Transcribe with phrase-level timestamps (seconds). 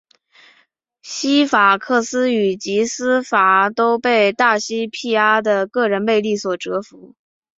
[1.03, 7.13] 西法克斯与吉斯戈都被大西庇阿的个人魅力所折服。